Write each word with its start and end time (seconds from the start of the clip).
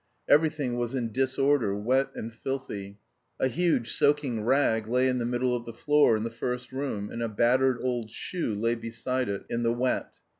Everything 0.27 0.77
was 0.79 0.95
in 0.95 1.11
disorder, 1.11 1.75
wet 1.75 2.09
and 2.15 2.33
filthy; 2.33 2.97
a 3.39 3.47
huge 3.47 3.93
soaking 3.93 4.43
rag 4.43 4.87
lay 4.87 5.07
in 5.07 5.19
the 5.19 5.25
middle 5.27 5.55
of 5.55 5.65
the 5.67 5.75
floor 5.75 6.17
in 6.17 6.23
the 6.23 6.31
first 6.31 6.71
room, 6.71 7.11
and 7.11 7.21
a 7.21 7.29
battered 7.29 7.77
old 7.79 8.09
shoe 8.09 8.55
lay 8.55 8.73
beside 8.73 9.29
it 9.29 9.45
in 9.47 9.61
the 9.61 9.71
wet. 9.71 10.11